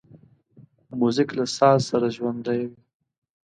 [0.99, 2.79] موزیک له ساز سره ژوندی وي.